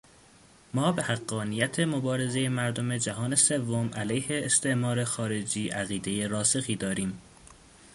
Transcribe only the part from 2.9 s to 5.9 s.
جهان سوم علیه استعمار خارجی